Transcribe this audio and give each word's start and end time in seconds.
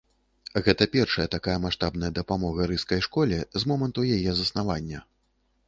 Гэта 0.67 0.87
першая 0.95 1.25
такая 1.35 1.55
маштабная 1.65 2.09
дапамога 2.19 2.67
рыжскай 2.73 3.05
школе 3.09 3.37
з 3.59 3.73
моманту 3.73 4.09
яе 4.17 4.31
заснавання. 4.41 4.99